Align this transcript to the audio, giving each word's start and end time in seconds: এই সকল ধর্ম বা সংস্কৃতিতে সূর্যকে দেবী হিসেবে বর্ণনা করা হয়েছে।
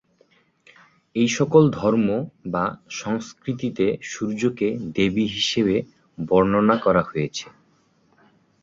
এই 1.15 1.29
সকল 1.37 1.63
ধর্ম 1.71 2.07
বা 2.45 2.65
সংস্কৃতিতে 2.93 3.85
সূর্যকে 4.03 4.67
দেবী 4.95 5.25
হিসেবে 5.27 5.75
বর্ণনা 6.17 6.75
করা 6.77 7.03
হয়েছে। 7.03 7.45